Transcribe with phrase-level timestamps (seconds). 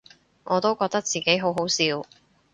[0.45, 2.03] 我都覺得自己好好笑